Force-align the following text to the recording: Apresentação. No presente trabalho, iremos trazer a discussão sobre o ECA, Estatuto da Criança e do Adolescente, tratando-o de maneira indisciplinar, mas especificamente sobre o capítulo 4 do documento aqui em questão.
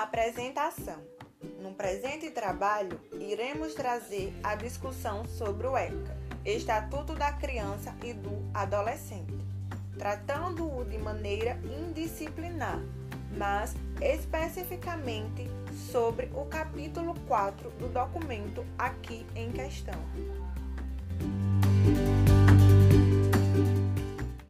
Apresentação. 0.00 1.02
No 1.60 1.74
presente 1.74 2.30
trabalho, 2.30 3.00
iremos 3.18 3.74
trazer 3.74 4.32
a 4.44 4.54
discussão 4.54 5.24
sobre 5.24 5.66
o 5.66 5.76
ECA, 5.76 6.16
Estatuto 6.44 7.16
da 7.16 7.32
Criança 7.32 7.92
e 8.04 8.12
do 8.12 8.48
Adolescente, 8.54 9.36
tratando-o 9.98 10.84
de 10.84 10.96
maneira 10.98 11.58
indisciplinar, 11.64 12.78
mas 13.36 13.74
especificamente 14.00 15.50
sobre 15.90 16.30
o 16.32 16.44
capítulo 16.46 17.18
4 17.26 17.68
do 17.70 17.88
documento 17.88 18.64
aqui 18.78 19.26
em 19.34 19.50
questão. 19.50 20.00